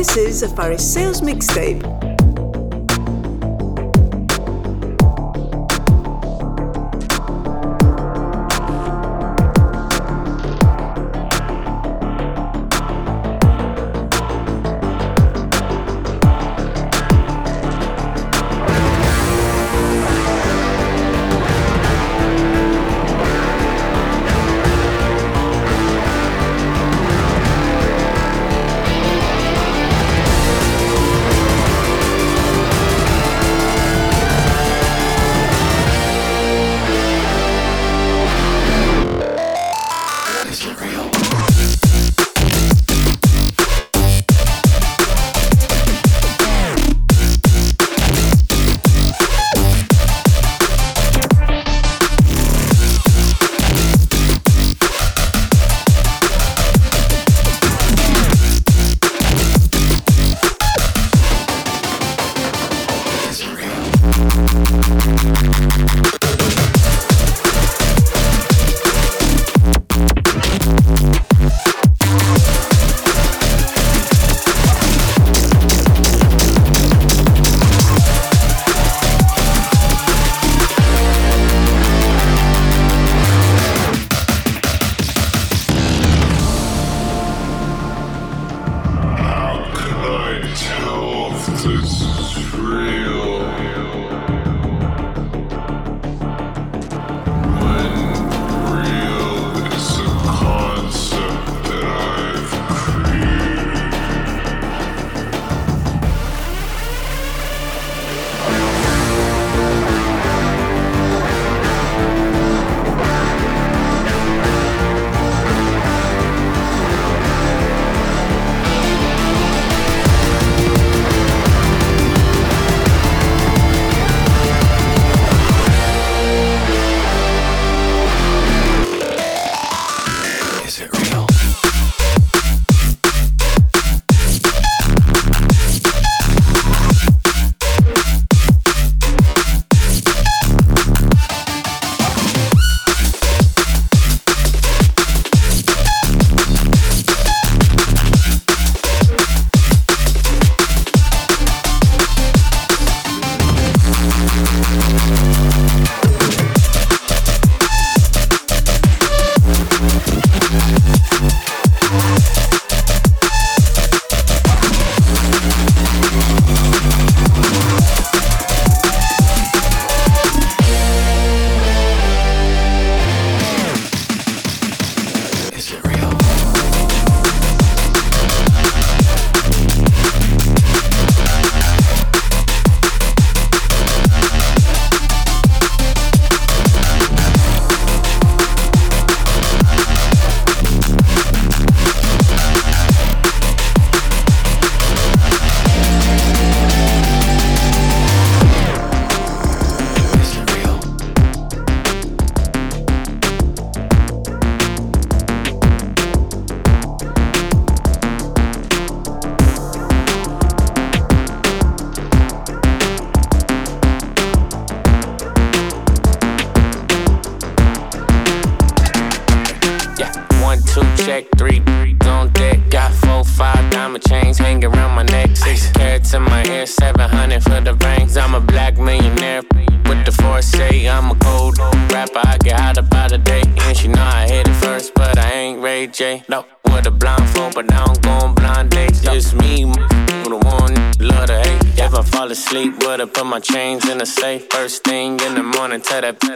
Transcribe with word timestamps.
This 0.00 0.16
is 0.16 0.42
a 0.42 0.48
Faris 0.48 0.94
Sales 0.94 1.20
Mixtape. 1.20 2.09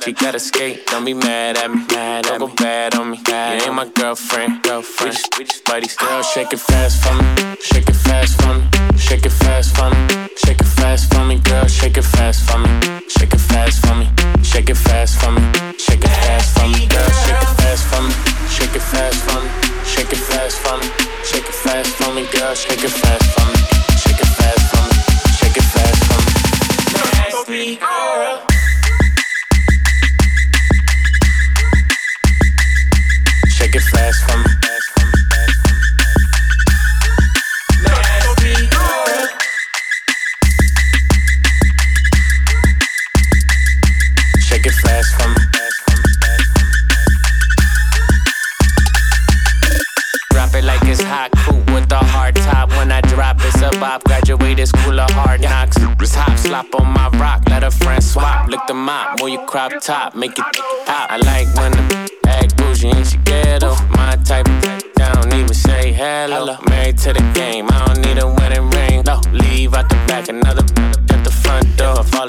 She 0.05 0.13
gotta 0.13 0.39
skate, 0.39 0.87
don't 0.89 1.03
be 1.07 1.15
mad 1.15 1.57
at 1.57 1.71
me. 1.71 1.81
Mad 1.89 2.25
don't 2.25 2.39
go 2.39 2.49
bad 2.49 2.95
on 2.95 3.11
me. 3.11 3.19
Bad 3.25 3.63
you 3.63 3.69
ain't 3.69 3.75
my 3.75 3.89
girlfriend. 3.89 4.63
girlfriend. 4.63 5.09
We 5.09 5.17
just, 5.17 5.39
we 5.39 5.45
just 5.45 5.65
buddies. 5.65 5.97
Girl, 5.97 6.23
shake 6.23 6.53
it 6.53 6.61
fast 6.61 7.03
for 7.03 7.15
me. 7.15 7.57
Shake 7.63 7.89
it 7.89 7.97
fast 7.97 8.43
for 8.43 8.53
me. 8.53 8.99
Shake 8.99 9.25
it 9.25 9.33
fast 9.33 9.75
for 9.75 9.89
me. 9.89 10.29
Shake 10.37 10.61
it 10.61 10.67
fast 10.77 11.15
for 11.15 11.25
me, 11.25 11.39
girl. 11.39 11.67
Shake 11.69 11.97
it 11.97 12.05
fast 12.05 12.45
for 12.51 12.59
me. 12.59 12.69
Shake 13.09 13.33
it 13.33 13.41
fast 13.41 13.81
for 13.87 13.95
me. 13.95 14.11
Shake 14.43 14.69
it 14.69 14.77
fast 14.77 15.19
for 15.21 15.31
me. 15.33 15.41
Shake 15.79 16.05
it 16.05 16.13
fast 16.21 16.59
for 16.59 16.69
me, 16.69 16.87
girl. 16.87 17.09
Shake 17.25 17.41
it 17.41 17.53
fast 17.57 17.85
for 17.89 18.03
me. 18.03 18.13
Shake 18.51 18.77
it 18.77 18.83
fast 18.83 19.21
for 19.25 19.41
me. 19.41 19.49
Shake 19.89 20.13
it 20.13 20.19
fast 20.19 20.59
for 20.61 20.77
me. 20.77 20.89
Shake 21.25 21.49
it 21.49 21.55
fast 21.65 21.89
for 21.97 22.13
me, 22.13 22.27
girl. 22.37 22.55
Shake 22.55 22.85
it 22.85 23.04
slop 56.55 56.81
on 56.81 56.87
my 56.93 57.09
rock, 57.19 57.43
let 57.49 57.65
a 57.65 57.71
friend 57.71 58.03
swap. 58.03 58.49
Lick 58.49 58.61
the 58.69 58.75
mop, 58.75 59.21
move 59.21 59.31
your 59.31 59.45
crop 59.45 59.73
top, 59.81 60.15
make 60.15 60.39
it 60.39 60.45
pop. 60.87 61.11
I 61.11 61.17
like 61.17 61.49
when 61.57 61.73
the 61.73 62.21
act 62.27 62.57
bougie 62.57 62.91
and 62.91 63.07
she 63.07 63.17
ghetto. 63.19 63.75
My 63.91 64.17
type, 64.25 64.47
I 64.47 65.13
don't 65.15 65.35
even 65.35 65.55
say 65.55 65.93
hello. 65.93 66.57
Married 66.69 66.99
to 66.99 67.13
the 67.13 67.25
game, 67.35 67.67
I 67.71 67.87
don't 67.87 68.01
need 68.07 68.19
a 68.23 68.29
wedding 68.29 68.71
ring. 68.71 69.03
No, 69.05 69.21
leave 69.33 69.75
out 69.75 69.89
the 69.89 69.97
back, 70.07 70.29
another 70.29 70.65
front 70.75 71.14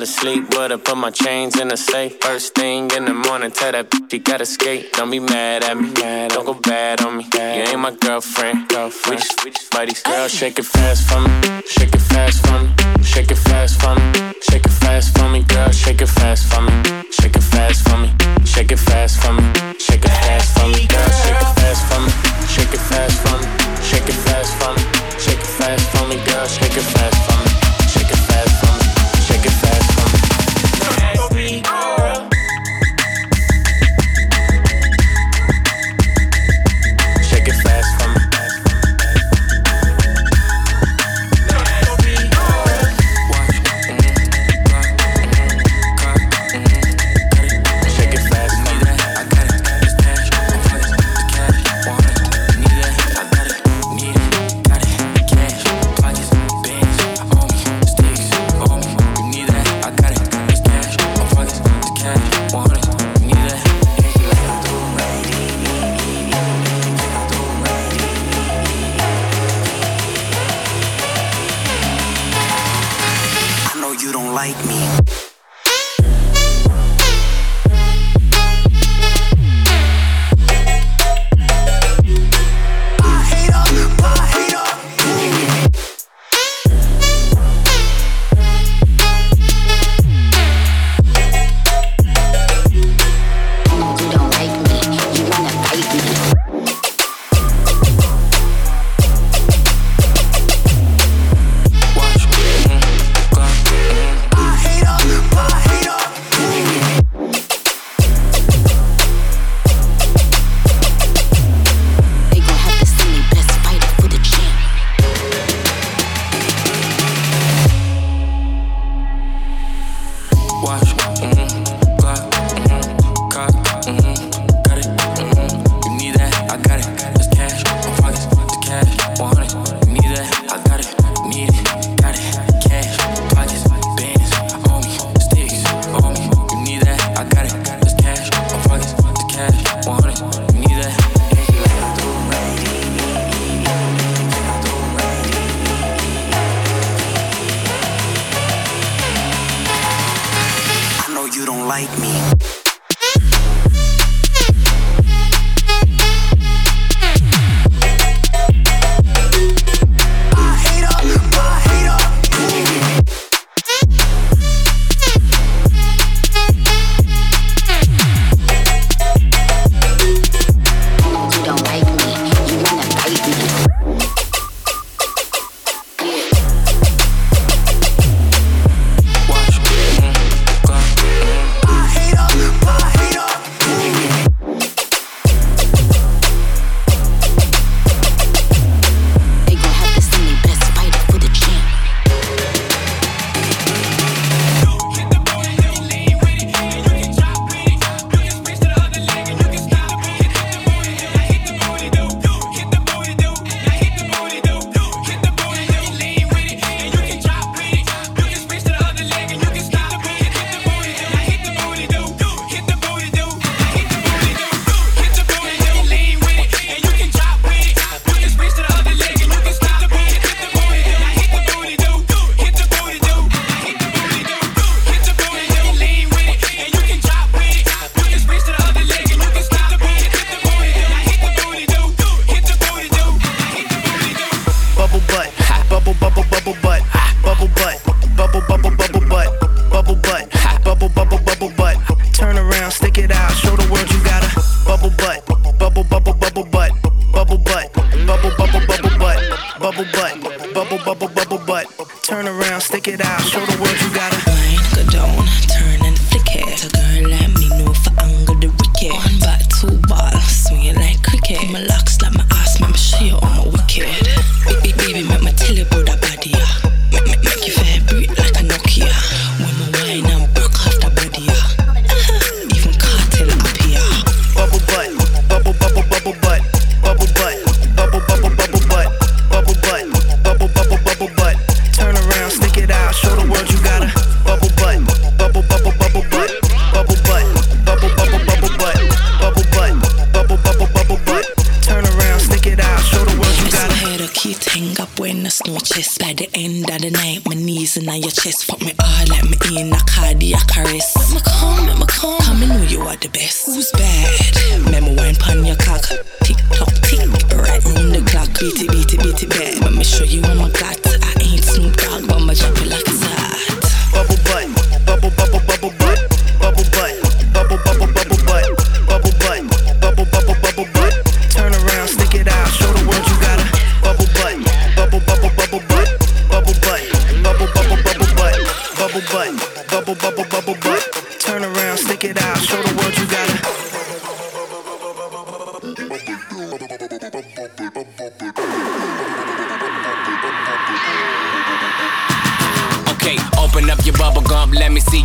asleep 0.05 0.43
with 0.49 0.69
her, 0.69 0.77
put 0.77 0.97
my 0.97 1.09
chains 1.09 1.59
in 1.59 1.67
the 1.67 1.77
safe. 1.77 2.13
First 2.21 2.53
thing 2.53 2.91
in 2.91 3.05
the 3.05 3.13
morning, 3.13 3.49
tell 3.49 3.71
that 3.71 3.89
bitch 3.89 4.11
she 4.11 4.19
gotta 4.19 4.45
skate. 4.45 4.93
Don't 4.93 5.09
be 5.09 5.19
mad 5.19 5.63
at 5.63 5.75
me, 5.77 5.89
don't 6.29 6.45
go 6.45 6.53
bad 6.53 7.01
on 7.01 7.17
me. 7.17 7.25
You 7.33 7.63
ain't 7.69 7.79
my 7.79 7.93
girlfriend, 8.05 8.69
girlfriend. 8.69 9.09
We 9.09 9.23
just, 9.23 9.45
we 9.45 9.49
just 9.51 9.71
buddies. 9.71 10.03
Girl, 10.03 10.27
shake 10.27 10.59
it 10.59 10.65
fast 10.65 11.09
for 11.09 11.19
me, 11.21 11.31
shake 11.73 11.95
it 11.97 12.05
fast 12.13 12.45
for 12.45 12.57
me, 12.61 12.69
shake 13.03 13.31
it 13.31 13.41
fast 13.49 13.81
for 13.81 13.95
me, 13.95 14.33
shake 14.47 14.65
it 14.69 14.75
fast 14.81 15.17
for 15.17 15.27
me, 15.29 15.41
girl, 15.41 15.71
shake 15.71 16.01
it 16.01 16.11
fast 16.17 16.53
for 16.53 16.61
me, 16.61 16.71
shake 17.09 17.35
it 17.35 17.43
fast 17.43 17.81
for 17.87 17.97
me, 17.97 18.09
shake 18.45 18.71
it 18.71 18.77
fast 18.77 19.21
for 19.21 19.33
me, 19.33 19.43
shake 19.85 20.05
it 20.05 20.13
fast 20.21 20.53
for 20.53 20.67
me, 20.69 20.85
girl, 20.85 21.09
shake 21.21 21.41
it 21.41 21.51
fast 21.57 21.81
for 21.89 21.99
me, 22.05 22.11
shake 22.53 22.73
it 22.77 22.83
fast 22.89 23.17
for 23.25 23.37
me, 23.41 23.47
shake 23.89 24.09
it 24.09 24.19
fast 24.25 24.53
for 24.59 24.71
me, 24.75 24.81
shake 25.17 25.41
it 25.41 25.49
fast 25.57 25.85
for 25.93 26.03
me, 26.09 26.17
girl, 26.29 26.45
shake 26.45 26.77
it 26.77 26.87
fast 26.93 27.17
for 27.25 27.33
me, 27.33 27.34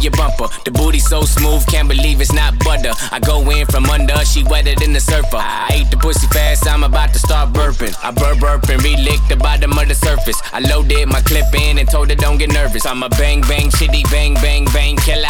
your 0.03 0.13
bumper. 0.13 0.49
The 0.65 0.71
booty 0.71 0.99
so 0.99 1.23
smooth, 1.23 1.67
can't 1.67 1.89
believe 1.89 2.21
it's 2.21 2.33
not 2.33 2.59
butter. 2.61 2.93
I 3.13 3.21
go 3.21 3.49
in 3.51 3.67
from 3.67 3.87
under, 3.87 4.17
she 4.25 4.45
wetter 4.45 4.75
than 4.75 4.93
the 4.93 5.01
surfer. 5.01 5.37
I 5.37 5.69
ate 5.73 5.91
the 5.91 5.97
pussy 5.97 6.27
fast, 6.29 6.69
I'm 6.69 6.85
about 6.85 7.13
to 7.13 7.19
start 7.19 7.53
burping. 7.53 7.95
I 8.03 8.11
burp 8.11 8.41
burp 8.41 8.69
and 8.69 8.83
relick 8.83 9.21
the 9.29 9.37
bottom 9.37 9.77
of 9.79 9.89
the 9.89 9.95
surface. 9.95 10.41
I 10.53 10.61
loaded 10.61 11.09
my 11.09 11.21
clip 11.21 11.53
in 11.55 11.79
and 11.79 11.89
told 11.89 12.11
her 12.11 12.17
don't 12.17 12.39
get 12.39 12.53
nervous. 12.53 12.87
I'm 12.87 13.03
a 13.03 13.09
bang 13.11 13.41
bang 13.43 13.71
shitty 13.71 14.11
bang 14.11 14.35
bang 14.35 14.65
bang 14.73 14.97
killer. 14.97 15.29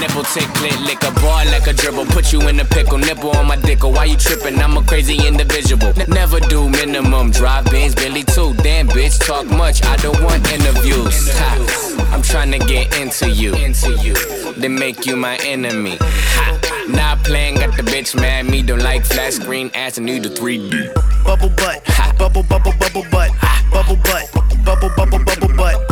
Nipple 0.00 0.24
tickle, 0.24 0.80
lick 0.84 1.02
a 1.02 1.10
bar 1.20 1.44
like 1.46 1.66
a 1.66 1.72
dribble. 1.72 2.06
Put 2.06 2.32
you 2.32 2.40
in 2.48 2.58
a 2.60 2.64
pickle, 2.64 2.98
nipple 2.98 3.30
on 3.30 3.46
my 3.46 3.56
dickle. 3.56 3.92
Why 3.92 4.04
you 4.04 4.16
tripping? 4.16 4.58
I'm 4.58 4.76
a 4.76 4.82
crazy 4.84 5.26
individual. 5.26 5.92
N- 5.98 6.08
never 6.08 6.40
do 6.40 6.68
minimum. 6.68 7.30
Drive 7.30 7.64
bins, 7.70 7.94
Billy 7.94 8.24
too. 8.24 8.54
Damn 8.62 8.88
bitch, 8.88 9.18
talk 9.26 9.46
much. 9.46 9.84
I 9.84 9.96
don't 9.96 10.22
want 10.22 10.50
interviews. 10.50 11.89
I'm 12.12 12.22
trying 12.22 12.50
to 12.52 12.58
get 12.58 12.98
into 12.98 13.30
you. 13.30 13.54
Into 13.54 13.92
you. 14.02 14.14
Then 14.54 14.74
make 14.74 15.06
you 15.06 15.16
my 15.16 15.36
enemy. 15.44 15.96
Ha. 16.00 16.86
Not 16.88 17.24
playing, 17.24 17.56
got 17.56 17.76
the 17.76 17.82
bitch 17.82 18.14
mad. 18.14 18.46
Me 18.46 18.62
don't 18.62 18.82
like 18.82 19.04
flat 19.04 19.32
screen 19.32 19.70
ass 19.74 19.96
and 19.96 20.06
need 20.06 20.26
a 20.26 20.28
3D. 20.28 20.92
Bubble 21.24 21.50
butt. 21.50 21.82
Ha. 21.86 22.12
Bubble 22.18 22.42
bubble 22.42 22.72
bubble 22.78 23.06
butt. 23.10 23.30
Bubble 23.70 23.96
butt. 23.96 24.30
Bubble 24.64 24.90
bubble 24.96 25.24
bubble 25.24 25.56
butt. 25.56 25.89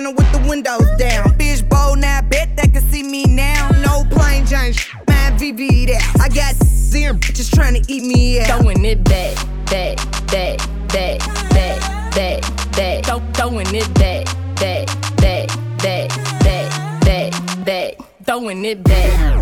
with 0.00 0.32
the 0.32 0.48
windows 0.48 0.88
down. 0.98 1.28
Bitch 1.36 1.68
bold 1.68 1.98
now, 1.98 2.22
bet 2.22 2.56
that 2.56 2.72
can 2.72 2.82
see 2.90 3.02
me 3.02 3.24
now. 3.24 3.68
No 3.84 4.04
plain 4.10 4.46
Jane, 4.46 4.72
man, 5.06 5.38
VV 5.38 5.88
that. 5.88 6.16
I 6.18 6.28
got 6.28 6.54
zero 6.54 7.12
bitches 7.12 7.54
trying 7.54 7.74
to 7.74 7.92
eat 7.92 8.02
me 8.02 8.40
out. 8.40 8.60
Throwing 8.60 8.84
it 8.86 9.04
back, 9.04 9.36
back, 9.66 9.98
back, 10.28 10.58
back, 10.88 11.18
back, 11.50 12.14
back, 12.14 12.72
back. 12.72 13.04
Throwing 13.34 13.74
it 13.74 13.92
back, 13.94 14.24
back, 14.56 14.86
back, 15.18 15.48
back, 15.82 16.08
back, 16.40 17.00
back, 17.02 17.64
back. 17.66 17.94
Throwing 18.24 18.64
it 18.64 18.82
back. 18.82 19.41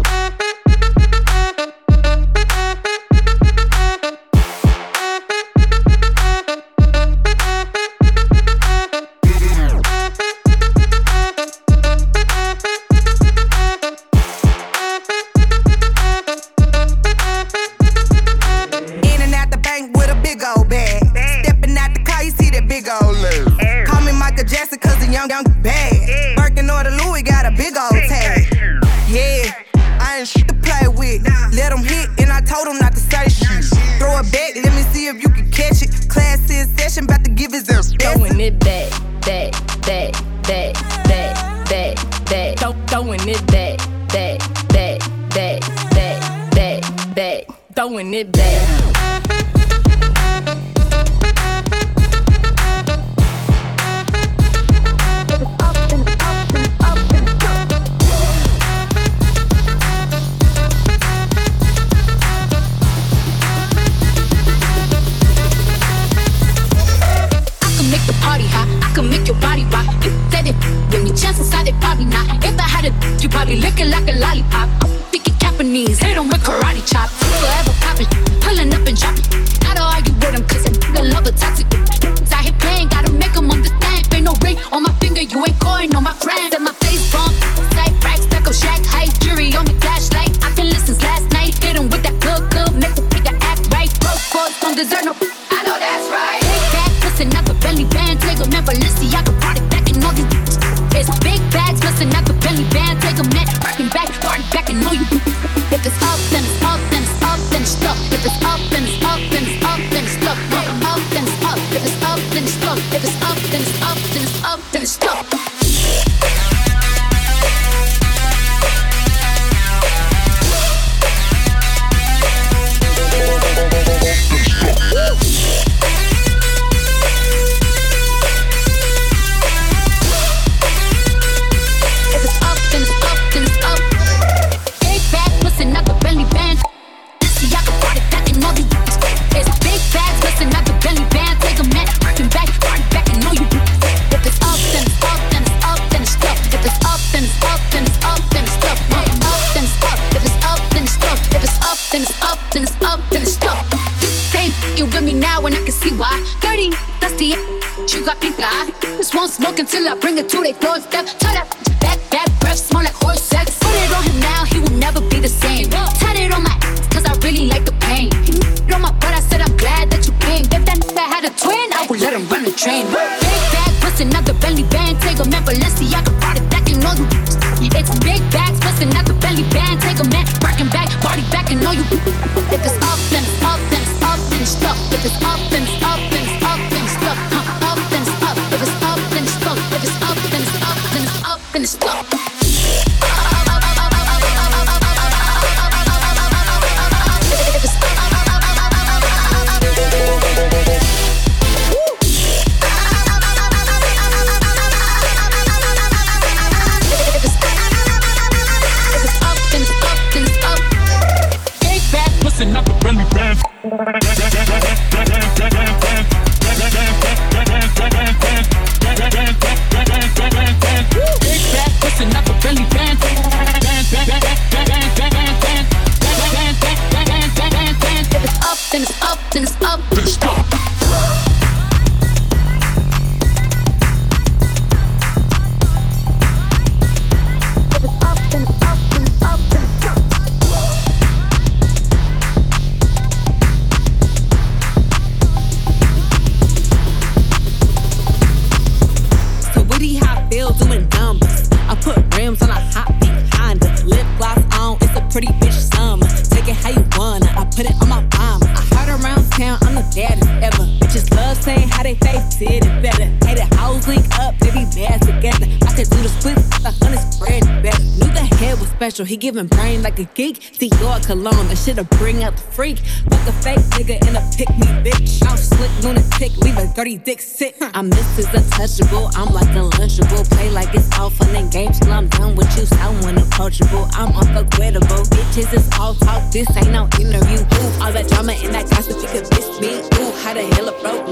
Should've 271.61 271.91
bring 271.91 272.25
out 272.25 272.37
the 272.37 272.43
freak. 272.43 272.79
Fuck 272.79 273.29
a 273.29 273.33
fake 273.33 273.59
nigga 273.77 274.01
and 274.09 274.17
a 274.17 274.23
pick 274.35 274.49
me 274.57 274.67
bitch. 274.81 275.23
I'm 275.29 275.37
slick, 275.37 275.71
lunatic, 275.83 276.35
leave 276.39 276.57
a 276.57 276.67
dirty 276.75 276.97
dick 276.97 277.21
sick. 277.21 277.55
I'm 277.61 277.91
Mrs. 277.91 278.33
Untouchable, 278.33 279.11
I'm 279.15 279.35
like 279.35 279.49
unlynchable. 279.49 280.25
Play 280.31 280.49
like 280.51 280.75
it's 280.75 280.89
all 280.99 281.11
fun 281.11 281.37
and 281.37 281.53
games 281.53 281.79
till 281.79 281.93
I'm 281.93 282.09
done 282.09 282.35
with 282.35 282.49
you. 282.57 282.65
Sound 282.65 283.05
unapproachable, 283.05 283.89
I'm 283.93 284.11
unforgettable. 284.17 285.05
Bitches, 285.13 285.53
it's 285.53 285.79
all 285.79 285.95
talk, 285.97 286.33
this 286.33 286.49
ain't 286.57 286.71
no 286.71 286.89
interview. 286.99 287.41
Ooh, 287.41 287.83
all 287.83 287.93
that 287.93 288.09
drama 288.09 288.33
and 288.33 288.55
that 288.55 288.71
gossip, 288.71 288.97
you 289.03 289.09
could 289.09 289.29
miss 289.29 289.61
me. 289.61 289.81
Ooh, 290.01 290.13
how 290.23 290.33
the 290.33 290.43
hell 290.55 290.71
I 290.71 290.81
broke 290.81 291.10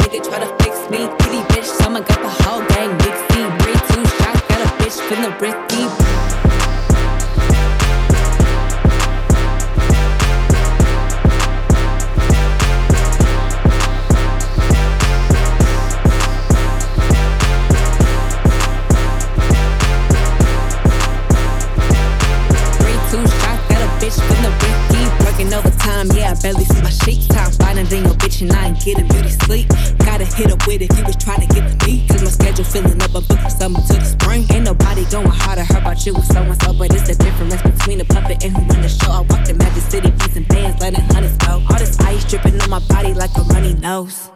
shit 36.09 36.17
with 36.17 36.33
so 36.33 36.43
and 36.43 36.63
so, 36.63 36.73
but 36.73 36.93
it's 36.95 37.07
the 37.07 37.15
difference 37.15 37.63
between 37.63 38.01
a 38.01 38.05
puppet 38.05 38.45
and 38.45 38.57
who 38.57 38.63
run 38.67 38.83
the 38.83 38.89
show. 38.89 39.11
I 39.11 39.21
walk 39.21 39.45
the 39.47 39.55
Magic 39.55 39.83
City, 39.83 40.11
peace 40.13 40.37
and 40.37 40.49
bands, 40.49 40.81
letting 40.81 41.05
hunters 41.13 41.37
go. 41.39 41.63
All 41.69 41.79
this 41.79 41.99
ice 42.01 42.25
dripping 42.25 42.61
on 42.61 42.71
my 42.71 42.81
body 42.81 43.15
like 43.15 43.37
a 43.37 43.43
runny 43.43 43.75
nose. 43.75 44.31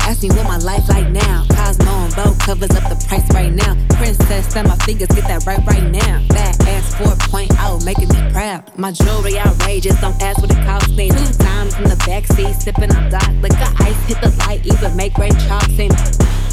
Ask 0.00 0.22
me 0.22 0.30
what 0.30 0.44
my 0.44 0.58
life 0.58 0.88
like 0.88 1.08
now. 1.10 1.44
Cosmo 1.50 1.92
and 2.04 2.14
Bo 2.16 2.34
covers 2.44 2.70
up 2.70 2.88
the 2.88 2.96
price 3.06 3.28
right 3.32 3.52
now. 3.52 3.76
Princess 3.96 4.56
and 4.56 4.68
my 4.68 4.76
fingers 4.76 5.08
get 5.08 5.24
that 5.28 5.44
right 5.46 5.64
right 5.66 5.84
now. 5.84 6.24
Fat 6.30 6.56
ass 6.66 6.94
4.0, 6.94 7.84
making 7.84 8.08
me 8.08 8.32
proud. 8.32 8.64
My 8.76 8.92
jewelry 8.92 9.38
outrageous, 9.38 10.00
don't 10.00 10.20
ask 10.22 10.40
what 10.40 10.50
it 10.50 10.64
costs 10.64 10.96
me. 10.96 11.10
Two 11.10 11.32
times 11.44 11.76
in 11.76 11.84
the 11.84 11.98
backseat, 12.08 12.54
sipping 12.62 12.94
on 12.94 13.10
dark 13.10 13.32
liquor. 13.42 13.70
Ice 13.84 14.00
hit 14.08 14.20
the 14.20 14.34
light, 14.46 14.64
even 14.66 14.96
make 14.96 15.14
great 15.14 15.36
chalk 15.46 15.64
seem. 15.76 15.92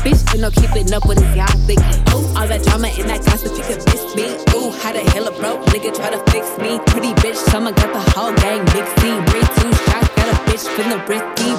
Bitch, 0.06 0.22
you 0.36 0.40
know, 0.40 0.52
keeping 0.52 0.94
up 0.94 1.04
with 1.08 1.18
this, 1.18 1.36
y'all 1.36 1.48
thinking. 1.66 1.98
Ooh, 2.14 2.30
all 2.38 2.46
that 2.46 2.62
drama 2.62 2.90
and 2.90 3.10
that 3.10 3.26
gossip, 3.26 3.58
you 3.58 3.64
could 3.66 3.82
miss 3.90 4.06
me. 4.14 4.38
Ooh, 4.54 4.70
how 4.70 4.94
the 4.94 5.02
hell 5.10 5.26
a 5.26 5.32
broke 5.32 5.66
nigga 5.74 5.90
try 5.98 6.12
to 6.14 6.22
fix 6.30 6.46
me? 6.62 6.78
Pretty 6.86 7.10
bitch, 7.26 7.42
someone 7.50 7.74
got 7.74 7.90
the 7.92 8.12
whole 8.14 8.32
gang 8.38 8.62
mixy. 8.78 9.18
Bring 9.26 9.42
two 9.58 9.74
shots, 9.90 10.10
got 10.14 10.30
a 10.30 10.38
bitch 10.46 10.62
from 10.78 10.94
the 10.94 11.02
risky. 11.10 11.55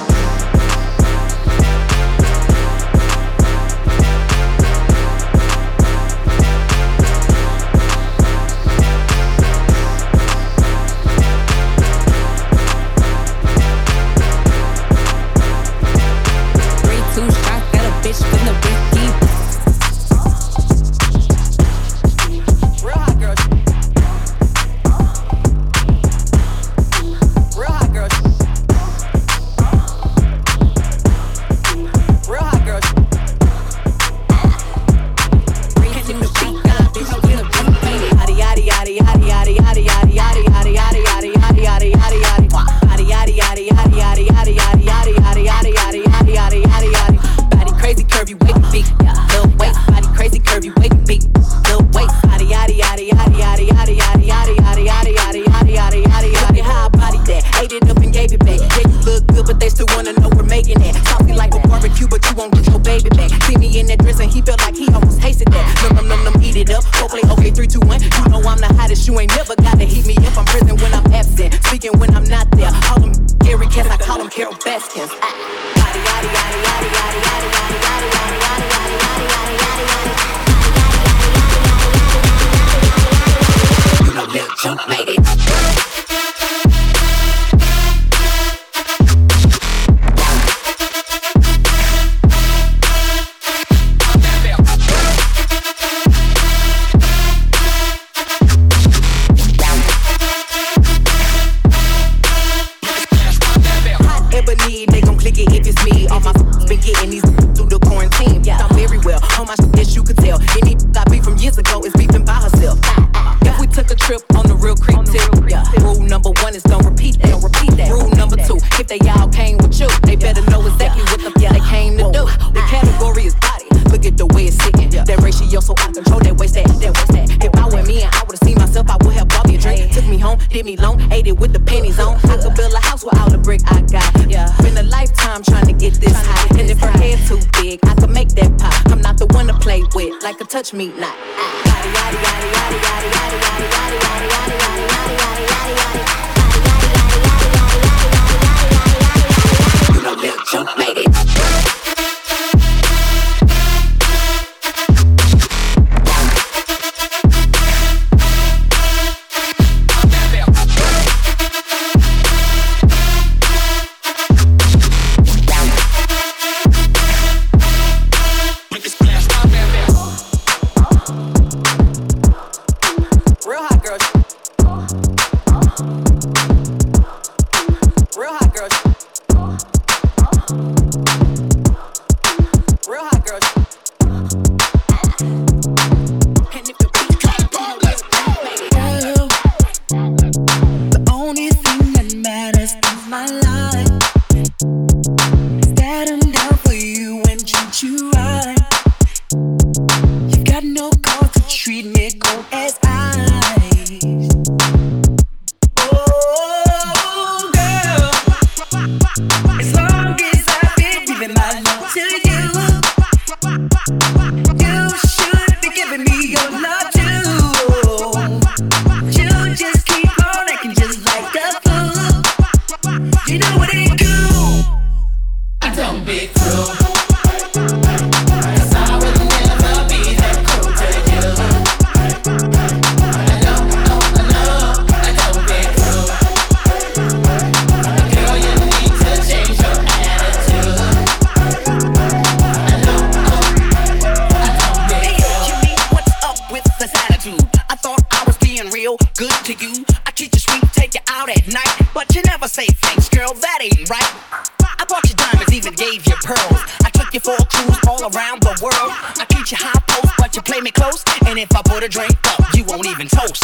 and 255.67 255.75
gave 255.75 256.07
you 256.07 256.15
pearls. 256.23 256.63
I 256.85 256.89
took 256.89 257.13
you 257.13 257.19
for 257.19 257.35
a 257.35 257.45
cruise 257.45 257.77
all 257.87 258.01
around 258.01 258.41
the 258.41 258.57
world. 258.63 258.91
I 259.19 259.25
teach 259.27 259.51
you 259.51 259.57
high 259.59 259.79
post, 259.87 260.13
but 260.17 260.35
you 260.35 260.41
play 260.41 260.61
me 260.61 260.71
close. 260.71 261.03
And 261.25 261.37
if 261.37 261.53
I 261.53 261.61
put 261.61 261.83
a 261.83 261.89
drink 261.89 262.15
up, 262.25 262.39
you 262.55 262.63
won't 262.63 262.87
even 262.87 263.07
toast. 263.07 263.43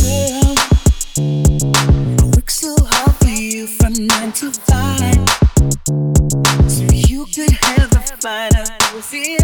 Yeah, 0.00 0.54
I 2.20 2.24
work 2.36 2.50
so 2.50 2.76
hard 2.78 3.16
for 3.16 3.28
you 3.28 3.66
from 3.66 3.94
nine 3.94 4.32
to 4.32 4.52
five, 4.52 5.28
so 6.68 6.84
you 6.92 7.24
could 7.34 7.50
have 7.52 7.90
a 7.96 8.00
finer 8.20 8.64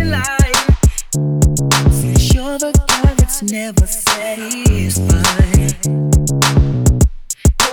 life. 0.04 0.68
Since 1.90 2.34
you're 2.34 2.58
the 2.58 2.72
guy 2.86 3.14
that's 3.14 3.40
never 3.42 3.86
satisfied. 3.86 5.74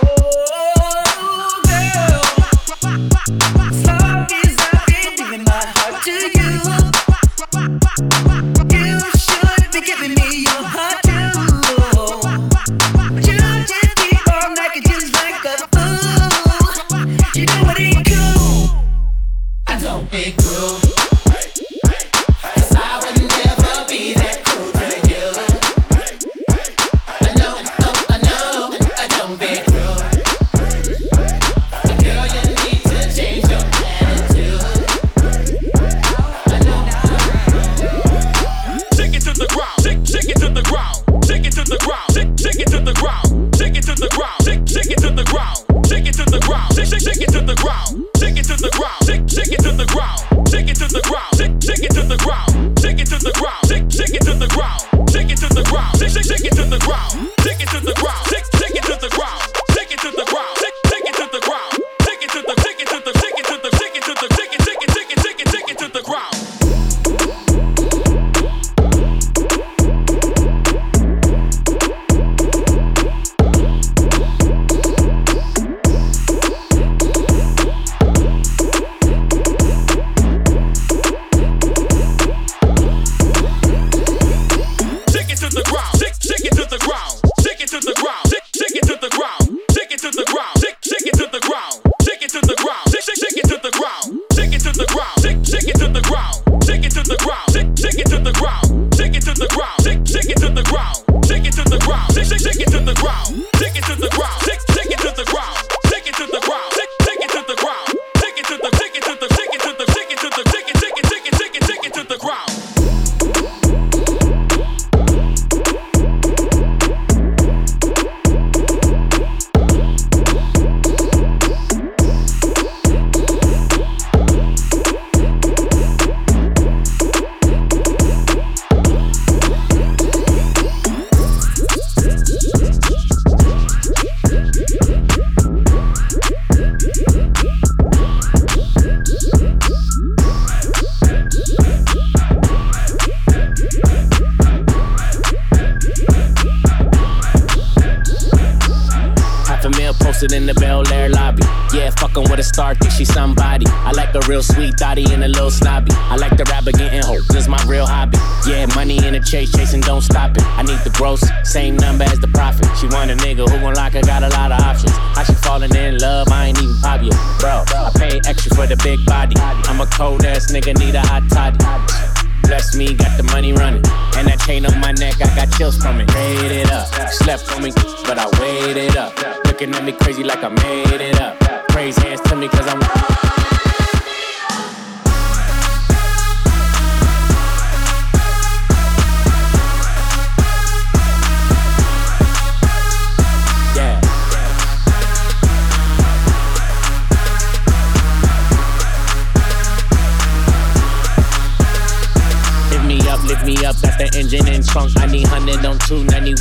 Oh, 0.02 1.62
girl. 1.66 2.22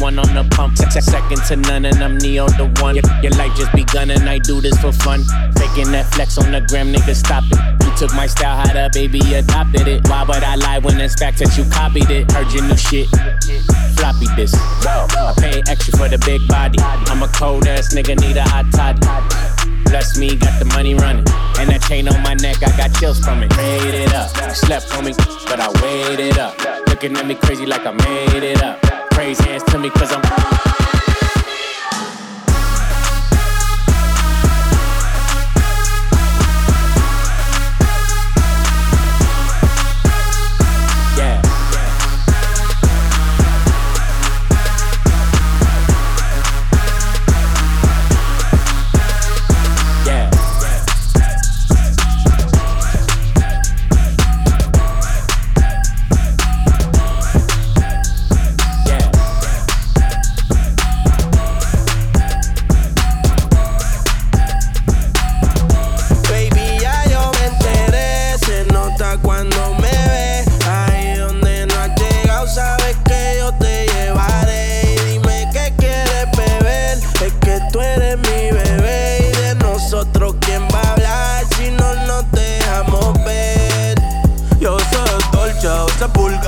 one 0.08 0.20
on 0.20 0.34
the 0.34 0.56
pump. 0.56 0.78
Second 0.78 1.42
to 1.48 1.56
none, 1.68 1.84
and 1.84 2.02
I'm 2.02 2.18
Neo 2.18 2.48
the 2.56 2.72
one. 2.80 2.96
Your 2.96 3.36
life 3.36 3.54
just 3.58 3.74
begun, 3.74 4.10
and 4.10 4.30
I 4.30 4.40
do 4.40 4.62
this 4.62 4.80
for 4.80 4.94
fun. 4.94 5.24
Faking 5.60 5.92
that 5.92 6.08
flex 6.14 6.38
on 6.38 6.52
the 6.52 6.62
gram, 6.62 6.94
nigga, 6.94 7.14
stop 7.14 7.44
it. 7.52 7.60
You 7.84 7.92
took 7.98 8.14
my 8.16 8.26
style, 8.28 8.56
how 8.56 8.72
the 8.72 8.90
baby 8.94 9.20
adopted 9.34 9.88
it. 9.88 10.08
Why 10.08 10.24
would 10.24 10.44
I 10.44 10.56
lie 10.56 10.80
when 10.80 11.00
it's 11.02 11.16
fact 11.16 11.40
that 11.40 11.58
you 11.58 11.66
copied 11.70 12.10
it? 12.10 12.32
Heard 12.32 12.48
your 12.54 12.64
new 12.64 12.78
shit. 12.78 13.08
Floppy 14.00 14.28
this. 14.38 14.56
I 14.56 15.34
pay 15.38 15.62
extra 15.68 15.98
for 15.98 16.08
the 16.08 16.20
big 16.24 16.48
body. 16.48 16.80
I'm 17.12 17.22
a 17.22 17.28
cold 17.28 17.68
ass 17.68 17.94
nigga, 17.94 18.16
need 18.16 18.38
a 18.38 18.48
hot 18.48 18.72
toddy. 18.72 19.04
Bless 19.92 20.18
me, 20.18 20.38
got 20.38 20.58
the 20.60 20.66
money 20.72 20.96
running. 20.96 21.28
And 21.60 21.68
that 21.68 21.84
chain 21.84 22.08
on 22.08 22.22
my 22.24 22.36
neck, 22.36 22.64
I 22.64 22.72
got 22.78 22.96
chills 22.96 23.20
from 23.20 23.44
it. 23.44 23.52
Made 23.58 24.08
it 24.08 24.14
up. 24.14 24.32
Slept 24.56 24.88
on 24.96 25.04
me, 25.04 25.14
but 25.52 25.60
I 25.60 25.68
waited 25.84 26.38
up. 26.40 26.56
Looking 26.88 27.18
at 27.18 27.28
me 27.28 27.36
crazy 27.36 27.66
like 27.66 27.86
I 27.86 27.92
made 27.92 28.44
it 28.44 28.64
up 28.64 28.97
praise 29.18 29.40
hands 29.40 29.64
to 29.64 29.80
me 29.80 29.90
cause 29.90 30.12
I'm 30.12 30.77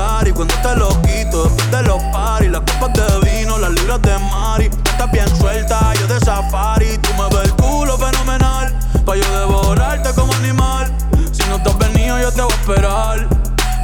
cari 0.10 0.32
Cuando 0.32 0.54
te 0.56 0.76
lo 0.76 0.90
quito 1.02 1.44
después 1.44 1.72
de 1.72 1.84
los 1.84 2.02
paris 2.12 2.52
Las 2.52 2.62
copas 2.62 2.94
de 2.94 3.30
vino, 3.30 3.58
las 3.58 3.72
libras 3.72 4.02
de 4.02 4.18
Mari. 4.20 4.66
Estás 4.66 5.12
bien 5.12 5.28
suelta, 5.36 5.94
yo 6.00 6.08
de 6.08 6.20
safari 6.20 6.98
Tú 6.98 7.10
me 7.18 7.36
ves 7.36 7.46
el 7.46 7.54
culo 7.56 7.98
fenomenal 7.98 8.78
Pa' 9.06 9.16
yo 9.16 9.40
devorarte 9.40 10.14
como 10.14 10.34
animal. 10.34 10.94
Si 11.32 11.48
no 11.50 11.62
te 11.64 11.70
has 11.70 11.78
venido 11.78 12.20
yo 12.20 12.32
te 12.32 12.42
voy 12.42 12.52
a 12.52 12.56
esperar 12.56 13.28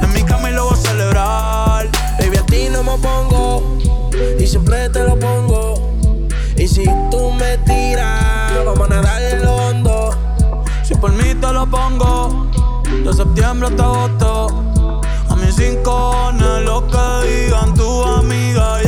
En 0.02 0.12
mi 0.12 0.22
cama 0.22 0.50
y 0.50 0.54
lo 0.54 0.66
voy 0.66 0.74
a 0.74 0.76
celebrar. 0.76 1.88
Baby, 2.18 2.36
a 2.36 2.46
ti 2.46 2.68
no 2.70 2.82
me 2.82 2.98
pongo 2.98 3.78
Y 4.38 4.46
siempre 4.46 4.88
te 4.90 5.02
lo 5.04 5.18
pongo. 5.18 5.74
Y 6.56 6.66
si 6.68 6.84
tú 7.10 7.32
me 7.32 7.58
tiras 7.58 8.64
Vamos 8.64 8.90
a 8.90 8.94
nadar 8.94 9.22
el 9.22 9.46
hondo. 9.46 10.10
Si 10.82 10.94
por 10.94 11.12
mí 11.12 11.34
te 11.34 11.52
lo 11.52 11.66
pongo 11.66 12.48
De 13.04 13.12
septiembre 13.12 13.68
hasta 13.68 13.84
agosto 13.84 14.75
sin 15.56 15.82
cojones 15.82 16.62
lo 16.64 16.86
que 16.86 17.28
digan 17.28 17.72
tu 17.74 18.04
amiga. 18.04 18.85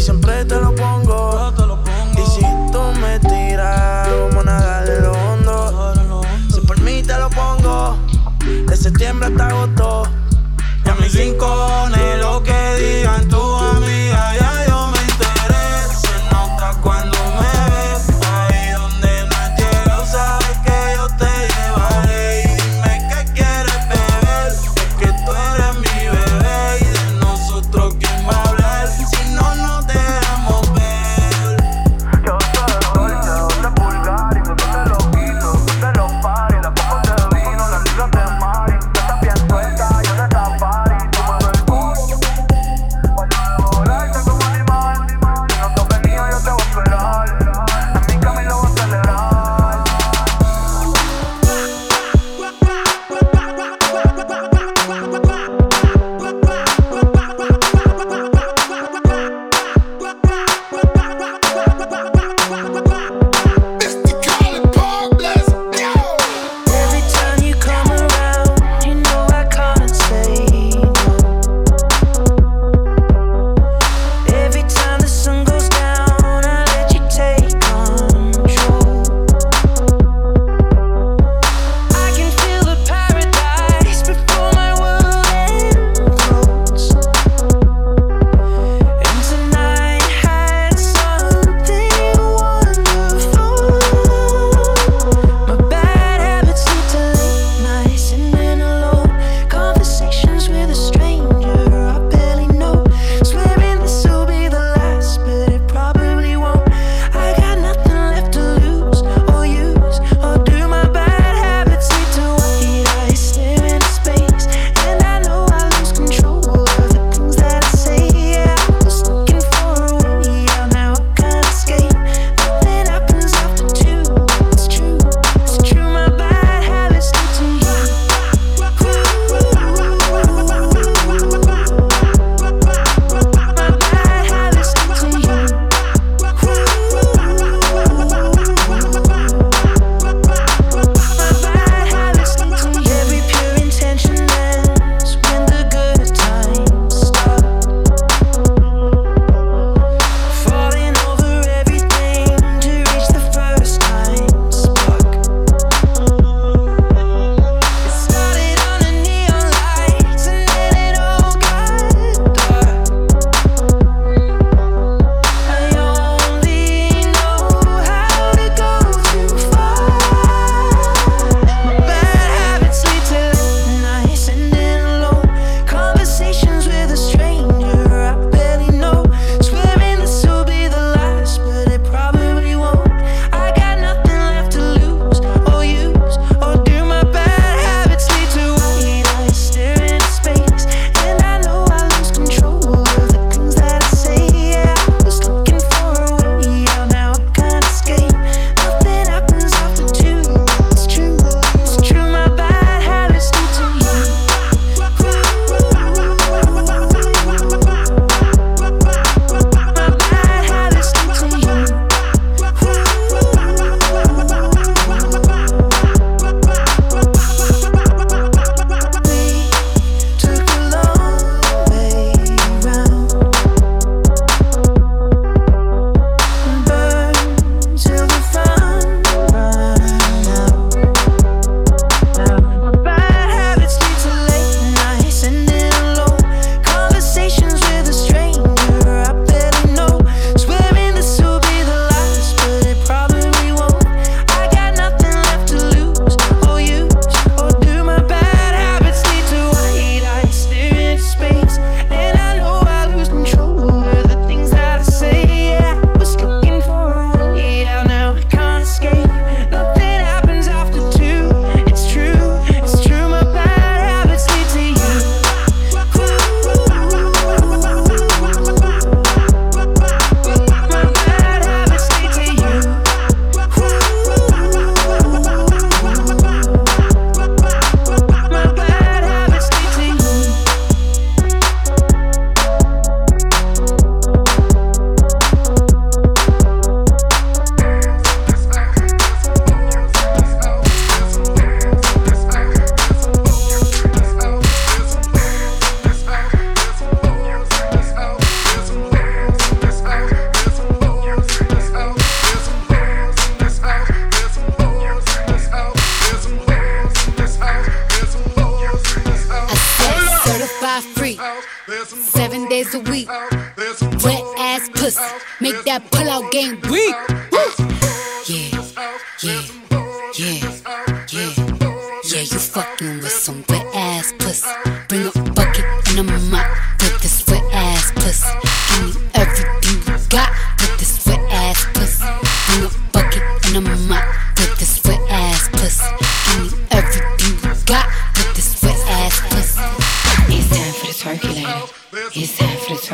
siempre 0.00 0.44
te 0.46 0.54
lo 0.56 0.74
pongo. 0.74 1.29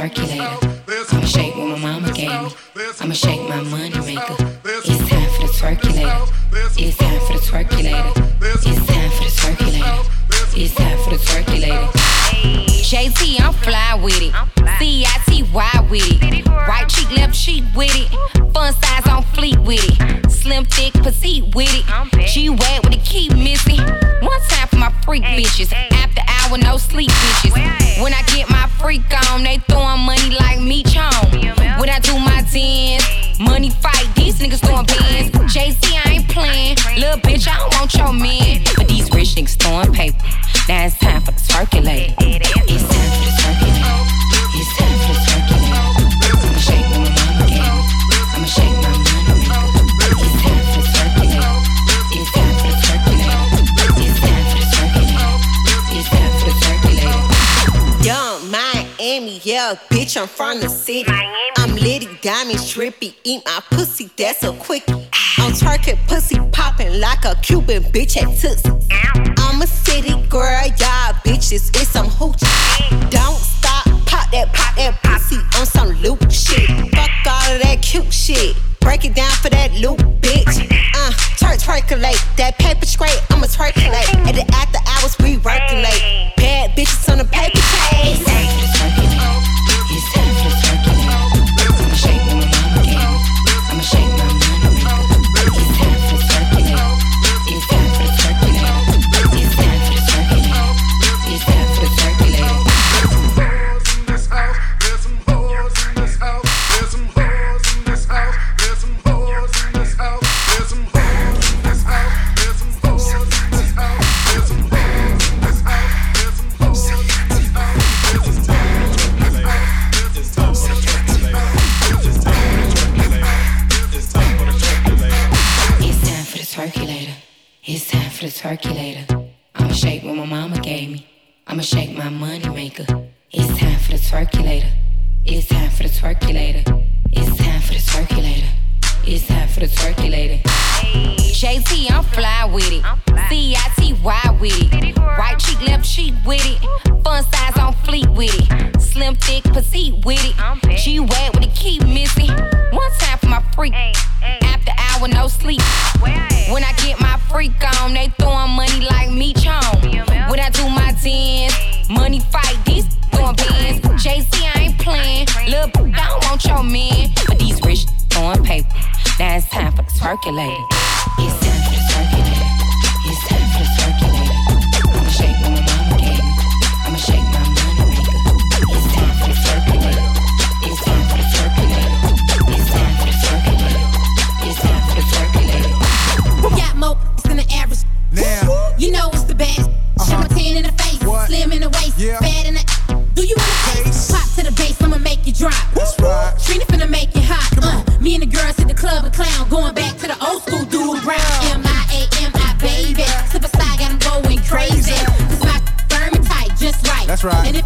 circulate. 0.08 0.65
drippy. 62.76 63.16
Eat 63.24 63.42
my 63.46 63.62
pussy, 63.70 64.10
that's 64.18 64.42
a 64.42 64.52
quick. 64.52 64.84
I'm 65.38 65.52
twerking 65.52 65.96
pussy 66.06 66.38
popping 66.52 67.00
like 67.00 67.24
a 67.24 67.34
Cuban 67.36 67.82
bitch 67.84 68.18
at 68.18 68.28
Tootsie. 68.38 68.70
I'm 69.38 69.62
a 69.62 69.66
city 69.66 70.12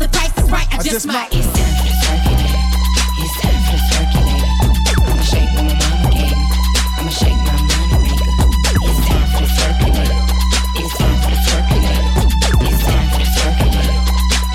the 0.01 0.09
price 0.09 0.37
is 0.39 0.51
right, 0.51 0.67
I, 0.73 0.79
I 0.79 0.83
just, 0.83 1.07
might. 1.07 1.29
It's 1.31 1.47
circuit, 1.47 1.95
circuit 2.01 2.41
it. 2.41 2.57
It's 3.21 3.35
circuit, 3.41 3.83
circuit 3.93 4.27
it. 4.33 4.43
I'ma 5.07 5.23
shake 5.23 5.53
my 5.53 5.63
mama 5.63 6.09
game. 6.11 6.41
I'ma 6.99 7.13
shake 7.13 7.41
my 7.45 7.53
money 7.69 8.01
maker. 8.01 8.33
It's 8.81 9.01
time 9.07 9.27
for 9.31 9.41
the 9.45 9.51
circuit. 9.61 9.95
It's 10.81 10.93
time 10.97 11.19
for 11.21 11.31
the 11.31 11.41
circuit. 11.49 11.85
It's 12.65 12.81
time 12.83 13.07
for 13.13 13.21
the 13.21 13.29
circuit. 13.37 13.75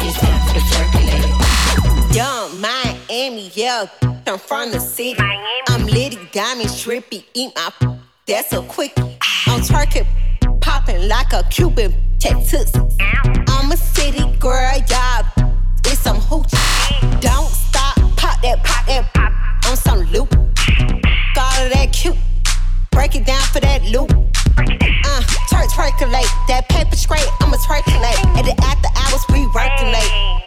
It's 0.01 0.17
time 0.19 0.41
for 0.47 0.53
the 0.57 0.63
circuit 0.73 1.07
it. 1.13 2.49
Miami, 2.59 3.51
yeah. 3.53 3.85
I'm 4.27 4.39
from 4.39 4.71
the 4.71 4.79
city. 4.79 5.21
I'm 5.69 5.85
litty, 5.85 6.17
diamond, 6.31 6.69
trippy. 6.69 7.23
Eat 7.35 7.53
my. 7.55 7.99
That's 8.25 8.51
a 8.53 8.61
quick. 8.63 8.93
I'm 8.97 9.61
twerking 9.61 10.07
popping 10.85 11.07
like 11.07 11.33
a 11.33 11.43
Cuban 11.49 11.93
tattoos. 12.19 12.71
I'm 13.47 13.71
a 13.71 13.77
city 13.77 14.23
girl, 14.37 14.71
y'all. 14.89 15.25
It's 15.85 15.99
some 15.99 16.17
hoochie. 16.17 17.21
Don't 17.21 17.49
stop, 17.49 17.95
pop 18.15 18.41
that, 18.41 18.63
pop 18.63 18.85
that, 18.87 19.13
pop 19.13 19.31
on 19.69 19.77
some 19.77 19.99
loop. 20.11 20.29
Got 21.35 21.69
that 21.73 21.89
cute. 21.91 22.17
Break 22.91 23.15
it 23.15 23.25
down 23.25 23.41
for 23.41 23.59
that 23.61 23.83
loop. 23.85 24.11
Uh, 24.11 25.21
twerk, 25.49 25.69
percolate. 25.69 26.25
That 26.47 26.65
paper 26.69 26.95
straight, 26.95 27.27
I'ma 27.41 27.57
twerkulate. 27.57 28.37
And 28.37 28.47
then 28.47 28.55
after 28.61 28.89
hours, 28.95 29.23
we 29.29 29.45
regulate. 29.53 30.44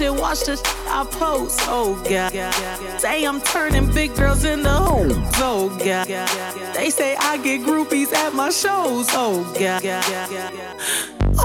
shit, 0.00 0.14
watch 0.14 0.40
the 0.44 0.56
shit 0.56 0.66
I 0.86 1.04
post. 1.04 1.60
Oh 1.64 1.94
god, 2.08 2.32
say 3.00 3.24
I'm 3.24 3.40
turning 3.40 3.92
big 3.92 4.14
girls 4.16 4.44
into 4.44 4.70
hoes. 4.70 5.12
Oh 5.36 5.68
god, 5.84 6.06
they 6.74 6.90
say 6.90 7.16
I 7.16 7.36
get 7.38 7.60
groupies 7.60 8.12
at 8.12 8.34
my 8.34 8.50
shows. 8.50 9.06
Oh 9.10 9.44
god. 9.58 9.84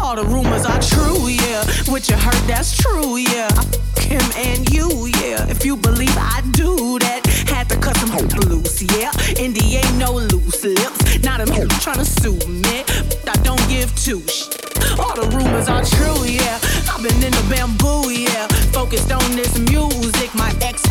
All 0.02 0.16
the 0.16 0.24
rumors 0.24 0.66
are 0.66 0.82
true, 0.82 1.28
yeah. 1.28 1.64
What 1.92 2.10
you 2.10 2.16
heard, 2.16 2.44
that's 2.48 2.78
true, 2.78 3.18
yeah. 3.18 3.50
Him 3.98 4.24
and 4.36 4.70
you, 4.70 4.90
yeah. 5.22 5.50
If 5.50 5.66
you 5.66 5.76
believe 5.76 6.16
I 6.18 6.42
do 6.52 7.00
that, 7.00 7.26
had 7.48 7.70
to 7.70 7.78
cut 7.78 7.98
some 7.98 8.10
hope 8.10 8.34
loose, 8.46 8.82
yeah. 8.98 9.12
Indy 9.38 9.78
ain't 9.78 9.98
no 9.98 10.14
loose 10.14 10.64
lips. 10.64 11.24
Not 11.24 11.42
a 11.42 11.46
trying 11.82 11.98
to 11.98 12.06
sue 12.06 12.38
me. 12.48 12.84
but 13.24 13.38
I 13.38 13.44
don't 13.44 13.68
give 13.70 13.94
two 13.96 14.22
shit. 14.28 14.55
All 15.00 15.14
the 15.16 15.28
rumors 15.36 15.68
are 15.68 15.84
true, 15.84 16.24
yeah. 16.26 16.60
I've 16.90 17.04
been 17.04 17.22
in 17.24 17.32
the 17.32 17.46
bamboo, 17.50 18.10
yeah. 18.12 18.48
Focused 18.72 19.12
on 19.12 19.36
this 19.36 19.58
music, 19.58 20.34
my 20.36 20.54
ex 20.62 20.85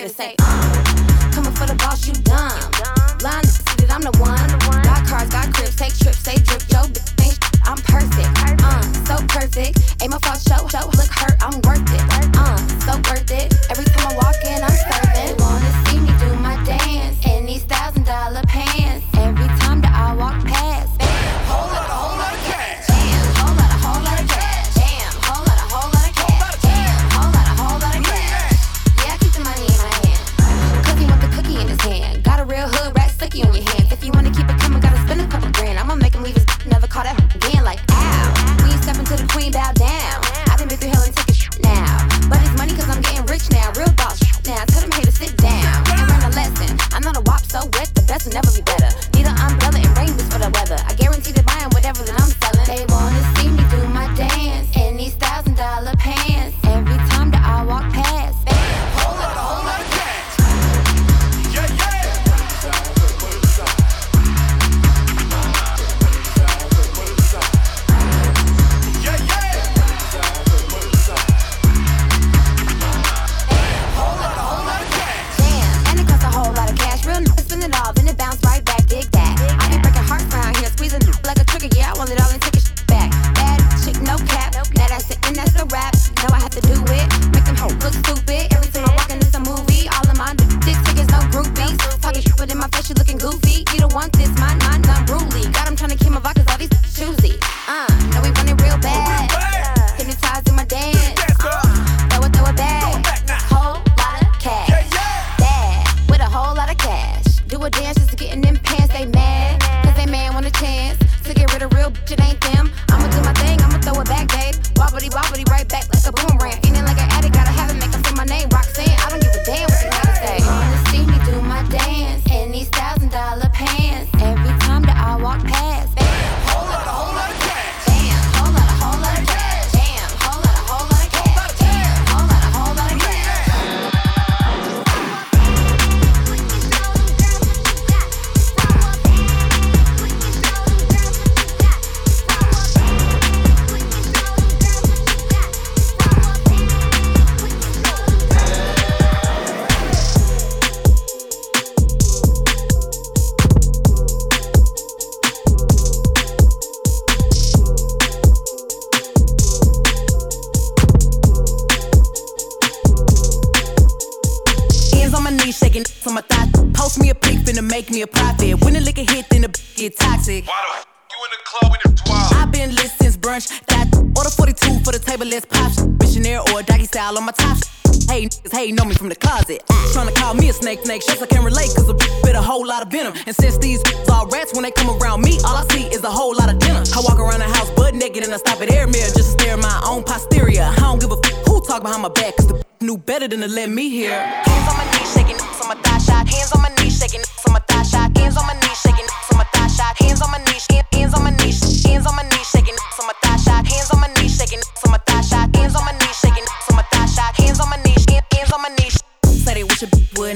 here 0.00 0.08
to 0.08 0.14
say 0.14 0.39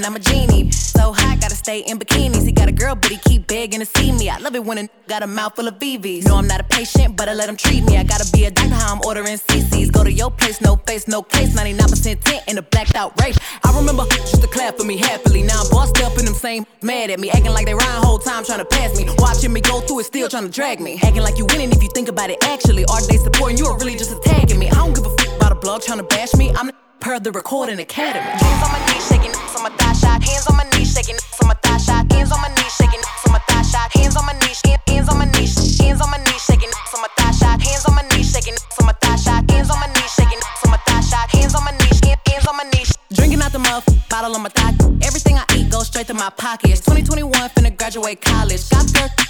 and 0.05 0.15
I'm 0.15 0.17
a 0.17 0.21
genie. 0.21 0.71
So 0.71 1.13
hot, 1.13 1.41
gotta 1.41 1.55
stay 1.55 1.81
in 1.81 1.99
bikinis. 1.99 2.45
He 2.45 2.53
got 2.53 2.69
a 2.69 2.73
girl, 2.73 2.95
but 2.95 3.11
he 3.11 3.17
keep 3.17 3.47
begging 3.47 3.81
to 3.81 3.87
see 3.87 4.13
me. 4.13 4.29
I 4.29 4.39
love 4.39 4.55
it 4.55 4.65
when 4.65 4.79
a 4.79 4.89
got 5.09 5.23
a 5.23 5.27
mouth 5.27 5.57
full 5.57 5.67
of 5.67 5.79
VVs. 5.79 6.27
No, 6.27 6.37
I'm 6.37 6.47
not 6.47 6.61
a 6.61 6.65
patient, 6.65 7.17
but 7.17 7.29
I 7.29 7.35
let 7.35 7.49
him 7.49 7.57
treat 7.57 7.85
me. 7.85 7.97
I 7.97 8.05
gotta 8.05 8.31
be 8.33 8.45
a 8.45 8.51
doctor, 8.51 8.75
how 8.75 8.95
I'm 8.95 9.01
ordering 9.07 9.37
CCs. 9.37 9.93
Go 9.93 10.05
to 10.05 10.13
your 10.13 10.31
place, 10.31 10.61
no 10.61 10.77
face, 10.77 11.09
no 11.09 11.23
case. 11.23 11.57
99% 11.57 12.21
tent 12.21 12.45
in 12.49 12.59
a 12.59 12.63
blacked 12.63 12.97
out 12.97 13.19
rape. 13.21 13.37
I 13.65 13.77
remember 13.77 14.05
just 14.09 14.43
to 14.43 14.49
clap 14.49 14.77
for 14.77 14.85
me 14.85 14.99
happily. 14.99 15.43
Now 15.43 15.63
I'm 15.63 15.71
bossed 15.71 16.01
up 16.03 16.19
in 16.19 16.25
them 16.27 16.35
same 16.35 16.67
mad 16.83 17.11
at 17.11 17.19
me. 17.19 17.31
Acting 17.31 17.53
like 17.53 17.67
they 17.67 17.75
rhyme 17.75 18.03
whole 18.03 18.19
time 18.19 18.45
trying 18.45 18.61
to 18.61 18.67
pass 18.67 18.97
me. 18.99 19.07
Watching 19.19 19.53
me 19.53 19.61
go 19.61 19.81
through 19.81 20.01
it, 20.01 20.05
still 20.05 20.29
trying 20.29 20.45
to 20.45 20.51
drag 20.51 20.81
me. 20.81 21.01
Acting 21.03 21.23
like 21.23 21.39
you 21.39 21.47
winning 21.47 21.73
if 21.73 21.83
you 21.83 21.89
think 21.95 22.09
about 22.09 22.31
it 22.31 22.43
actually. 22.45 22.85
Are 22.87 23.01
they 23.07 23.17
supporting 23.17 23.57
you 23.57 23.67
or 23.67 23.79
really 23.79 23.97
just 23.97 24.13
attacking 24.13 24.59
me? 24.59 24.69
I 24.69 24.75
don't 24.75 24.95
give 24.95 25.07
a 25.07 25.15
f 25.19 25.37
about 25.37 25.53
a 25.53 25.55
blog 25.55 25.83
trying 25.83 25.99
to 25.99 26.05
bash 26.05 26.35
me. 26.35 26.53
I'm 26.55 26.71
per 27.05 27.21
the 27.21 27.31
recording 27.31 27.79
academy. 27.81 28.25
Hands 28.25 28.65
on 28.65 28.73
my 28.73 28.81
knees 28.89 29.05
shaking, 29.07 29.35
on 29.37 29.63
my 29.63 29.69
thigh 29.77 29.93
shot. 29.93 30.25
Hands 30.25 30.47
on 30.49 30.57
my 30.57 30.65
knees 30.73 30.89
shaking, 30.89 31.19
on 31.43 31.49
my 31.49 31.55
thigh 31.61 31.77
shot. 31.77 32.11
Hands 32.11 32.33
on 32.33 32.41
my 32.41 32.49
knees 32.57 32.73
shaking, 32.81 33.03
on 33.29 33.33
my 33.37 33.41
thigh 33.45 33.61
shot. 33.61 33.93
Hands 33.93 34.17
on 34.17 34.25
my 34.25 34.33
knees, 34.41 34.61
hands 34.89 35.09
on 35.13 35.19
my 35.21 35.27
knees, 35.37 35.53
hands 35.85 36.01
on 36.01 36.09
my 36.09 36.17
knees 36.25 36.41
shaking, 36.49 36.73
on 36.73 37.01
my 37.05 37.09
thigh 37.13 37.33
shot. 37.37 37.61
Hands 37.61 37.85
on 37.85 37.95
my 37.95 38.03
knees 38.09 38.33
shaking, 38.33 38.57
on 38.81 38.87
my 38.89 38.95
thigh 39.05 39.17
shot. 39.21 39.45
Hands 39.53 39.69
on 39.69 39.79
my 39.85 39.89
knees 39.93 40.13
shaking, 40.17 40.41
on 40.65 40.71
my 40.73 40.81
thigh 40.89 41.05
shot. 41.05 41.29
Hands 41.29 41.55
on 41.55 41.65
my 41.69 41.73
knees, 41.77 42.01
hands 42.01 42.47
on 42.49 42.57
my 42.57 42.65
knees. 42.73 42.91
Drinking 43.13 43.43
out 43.45 43.53
the 43.53 43.59
muff, 43.61 43.85
bottle 44.09 44.35
on 44.35 44.41
my 44.41 44.49
thigh. 44.49 44.73
Everything 45.05 45.37
I 45.37 45.45
eat 45.57 45.69
goes 45.69 45.89
straight 45.89 46.07
to 46.07 46.15
my 46.15 46.31
pockets. 46.31 46.81
2021, 46.89 47.31
finna 47.53 47.77
graduate 47.77 48.23
college. 48.23 48.65
Got 48.71 48.89
13 48.89 49.24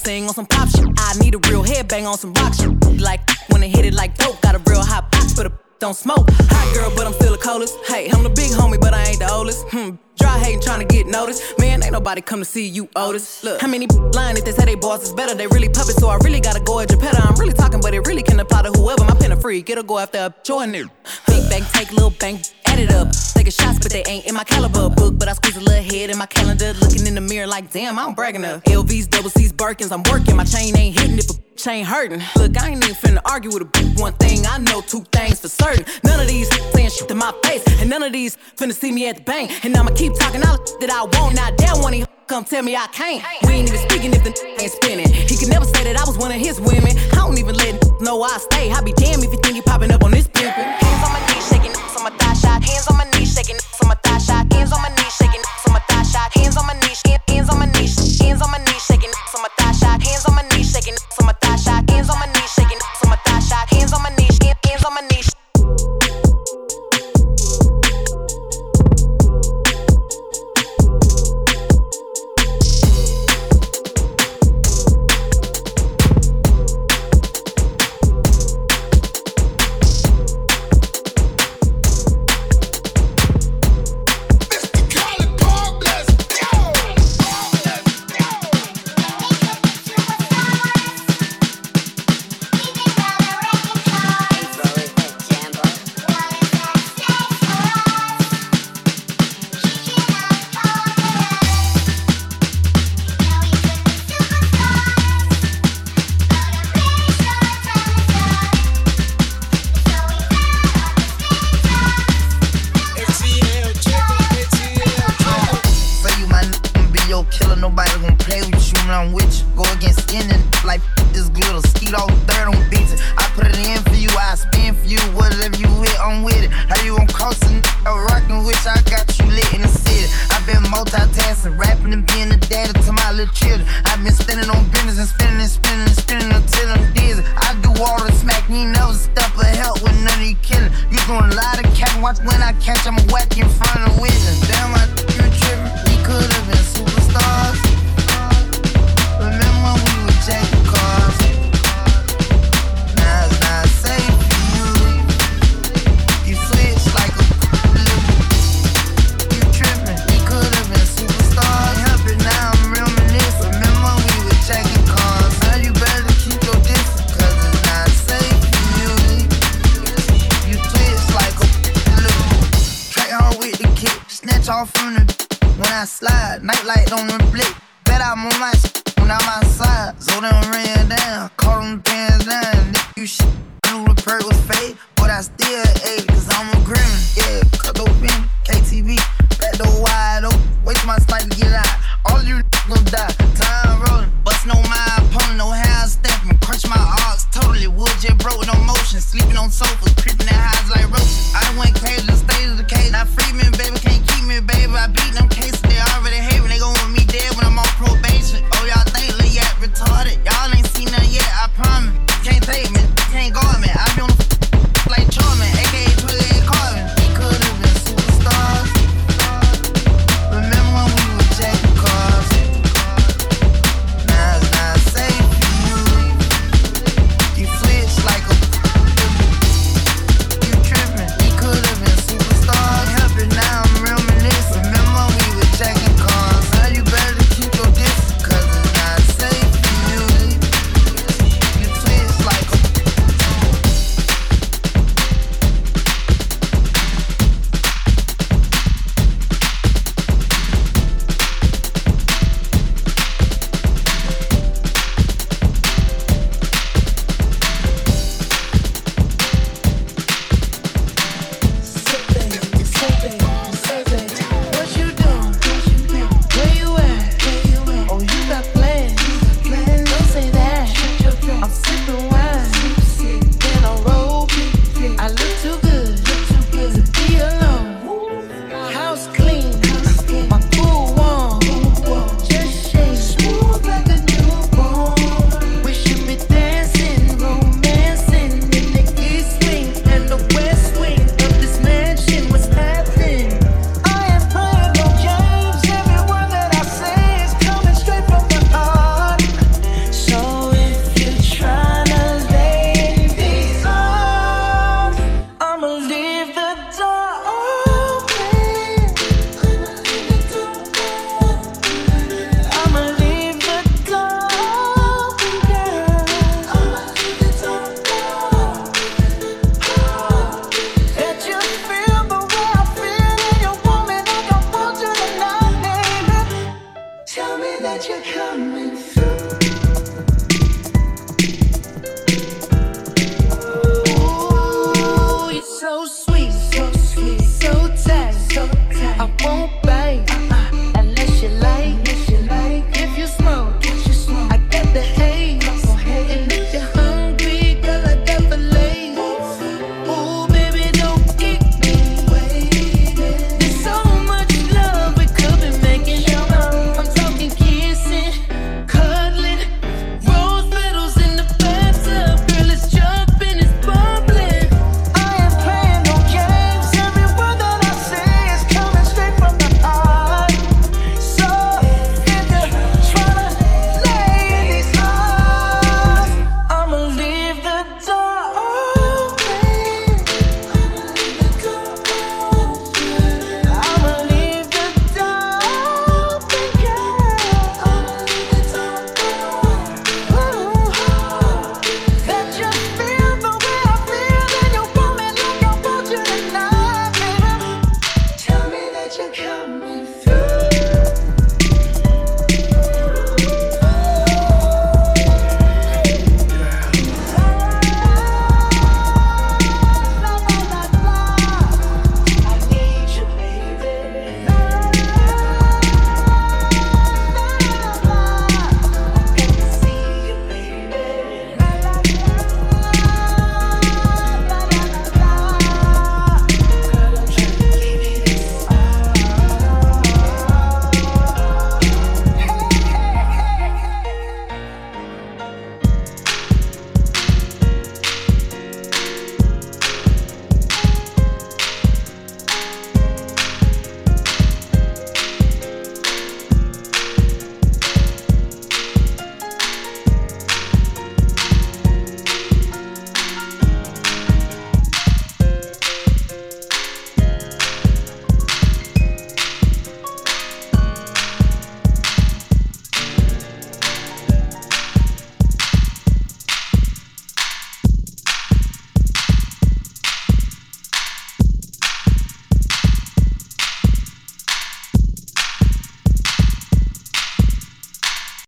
a 0.00 0.04
sing 0.04 0.28
on 0.28 0.34
some 0.34 0.46
pop 0.46 0.68
shit. 0.68 0.86
I 0.98 1.14
need 1.20 1.34
a 1.34 1.38
real 1.50 1.64
headbang 1.64 2.06
on 2.06 2.18
some 2.18 2.32
rock 2.34 2.54
shit. 2.54 3.00
Like 3.00 3.20
when 3.50 3.60
they 3.60 3.68
hit 3.68 3.84
it 3.84 3.94
like 3.94 4.16
dope, 4.16 4.40
got 4.40 4.54
a 4.54 4.62
real 4.70 4.82
hot 4.82 5.10
box 5.10 5.32
for 5.32 5.44
the 5.44 5.52
don't 5.78 5.94
smoke. 5.94 6.28
Hot 6.30 6.74
girl, 6.74 6.92
but 6.96 7.06
I'm 7.06 7.12
still 7.14 7.32
the 7.32 7.38
coldest. 7.38 7.74
Hey, 7.86 8.10
I'm 8.12 8.22
the 8.22 8.30
big 8.30 8.50
homie, 8.50 8.80
but 8.80 8.92
I 8.92 9.02
ain't 9.04 9.18
the 9.18 9.30
oldest. 9.32 9.66
Hmm. 9.68 9.96
Dry 10.20 10.38
hating, 10.38 10.60
trying 10.60 10.86
to 10.86 10.94
get 10.94 11.06
noticed. 11.06 11.58
Man, 11.58 11.82
ain't 11.82 11.92
nobody 11.92 12.20
come 12.20 12.40
to 12.40 12.44
see 12.44 12.66
you, 12.66 12.88
Otis. 12.94 13.42
Look, 13.42 13.60
how 13.60 13.68
many 13.68 13.86
lying 13.86 14.36
if 14.36 14.44
they 14.44 14.52
say 14.52 14.64
they 14.66 14.74
boss 14.74 15.04
is 15.04 15.12
better? 15.12 15.34
They 15.34 15.46
really 15.46 15.68
puppets, 15.68 15.96
so 15.96 16.08
I 16.08 16.18
really 16.22 16.40
gotta 16.40 16.60
go 16.60 16.78
at 16.80 16.88
Geppetto. 16.88 17.18
I'm 17.18 17.34
really 17.36 17.54
talking, 17.54 17.80
but 17.80 17.94
it 17.94 18.06
really 18.06 18.22
can 18.22 18.38
apply 18.38 18.62
to 18.62 18.70
whoever. 18.70 19.04
My 19.04 19.14
pen 19.14 19.32
a 19.32 19.36
freak, 19.36 19.70
it'll 19.70 19.84
go 19.84 19.98
after 19.98 20.18
a 20.18 20.34
join 20.44 20.74
it. 20.74 20.86
Big 21.26 21.48
bang, 21.48 21.64
take 21.72 21.90
little 21.92 22.10
bang, 22.10 22.40
add 22.66 22.78
it 22.78 22.92
up. 22.92 23.08
Taking 23.34 23.52
shots, 23.52 23.78
but 23.78 23.92
they 23.92 24.04
ain't 24.04 24.26
in 24.26 24.34
my 24.34 24.44
caliber 24.44 24.90
book. 24.90 25.18
But 25.18 25.28
I 25.28 25.32
squeeze 25.32 25.56
a 25.56 25.60
little 25.60 25.82
head 25.82 26.10
in 26.10 26.18
my 26.18 26.26
calendar, 26.26 26.72
looking 26.74 27.06
in 27.06 27.14
the 27.14 27.20
mirror 27.20 27.46
like, 27.46 27.72
damn, 27.72 27.98
I'm 27.98 28.14
bragging 28.14 28.44
up. 28.44 28.64
LVs, 28.64 29.08
double 29.08 29.30
C's, 29.30 29.52
Birkins, 29.52 29.90
I'm 29.90 30.02
working. 30.12 30.36
My 30.36 30.44
chain 30.44 30.76
ain't 30.76 30.98
hitting 30.98 31.18
if 31.18 31.49
a 31.60 31.64
chain 31.64 31.84
hurting. 31.84 32.22
Look, 32.36 32.60
I 32.60 32.70
ain't 32.70 32.84
even 32.84 32.94
finna 32.94 33.20
argue 33.24 33.50
with 33.52 33.62
a 33.62 33.66
bitch. 33.66 34.00
One 34.00 34.12
thing 34.14 34.46
I 34.46 34.58
know, 34.58 34.80
two 34.80 35.02
things 35.12 35.40
for 35.40 35.48
certain. 35.48 35.84
None 36.04 36.20
of 36.20 36.28
these 36.28 36.48
saying 36.72 36.90
shit 36.90 37.08
to 37.08 37.14
my 37.14 37.32
face, 37.44 37.62
and 37.80 37.90
none 37.90 38.02
of 38.02 38.12
these 38.12 38.36
finna 38.56 38.72
see 38.72 38.92
me 38.92 39.08
at 39.08 39.16
the 39.16 39.22
bank. 39.22 39.64
And 39.64 39.76
I'ma 39.76 39.90
keep 39.94 40.14
talking 40.18 40.42
all 40.44 40.56
the 40.56 40.86
that 40.86 40.90
I 40.90 41.02
want. 41.18 41.36
Now, 41.36 41.50
damn, 41.56 41.82
one 41.82 41.94
of 41.94 42.08
come 42.26 42.44
tell 42.44 42.62
me 42.62 42.76
I 42.76 42.86
can't. 42.92 43.24
We 43.44 43.52
ain't 43.52 43.68
even 43.68 43.80
speaking 43.88 44.12
if 44.14 44.22
the 44.22 44.32
ain't 44.60 44.70
spinning. 44.70 45.08
He 45.08 45.36
could 45.36 45.48
never 45.48 45.64
say 45.64 45.84
that 45.84 45.96
I 45.96 46.04
was 46.06 46.16
one 46.16 46.30
of 46.30 46.38
his 46.38 46.60
women. 46.60 46.96
I 47.12 47.26
don't 47.26 47.38
even 47.38 47.56
let 47.56 47.74
know 48.00 48.22
I 48.22 48.38
stay. 48.38 48.70
I 48.70 48.80
be 48.82 48.92
damn 48.92 49.20
if 49.20 49.32
you 49.32 49.40
think 49.42 49.56
he 49.56 49.62
popping 49.62 49.90
up 49.90 50.04
on 50.04 50.12
this 50.12 50.28
pimpin'. 50.28 50.54
Hands 50.54 51.04
on 51.04 51.12
my 51.12 51.20
knees, 51.26 51.48
shaking 51.48 51.74
on 51.74 52.04
my 52.04 52.10
thigh 52.18 52.34
shot. 52.34 52.69